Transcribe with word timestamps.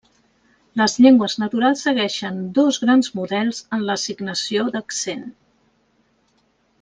Les 0.79 0.93
llengües 1.05 1.35
naturals 1.43 1.83
segueixen 1.89 2.39
dos 2.59 2.79
grans 2.87 3.11
models 3.21 3.59
en 3.79 3.85
l'assignació 3.91 4.65
d'accent. 4.77 5.23